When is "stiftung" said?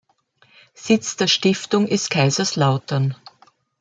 1.27-1.85